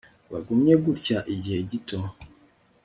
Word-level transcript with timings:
Bagumye 0.31 0.73
gutya 0.85 1.17
igihe 1.33 1.59
gito 1.69 1.97